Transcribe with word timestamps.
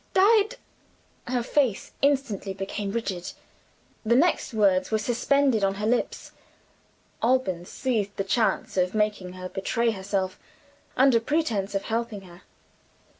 Died" 0.15 0.55
Her 1.35 1.43
face 1.43 1.91
instantly 2.01 2.55
became 2.55 2.91
rigid. 2.91 3.33
The 4.03 4.15
next 4.15 4.51
words 4.51 4.89
were 4.89 4.97
suspended 4.97 5.63
on 5.63 5.75
her 5.75 5.85
lips. 5.85 6.31
Alban 7.21 7.65
seized 7.65 8.17
the 8.17 8.23
chance 8.23 8.77
of 8.77 8.95
making 8.95 9.33
her 9.33 9.47
betray 9.47 9.91
herself 9.91 10.39
under 10.97 11.19
pretense 11.19 11.75
of 11.75 11.83
helping 11.83 12.21
her. 12.21 12.41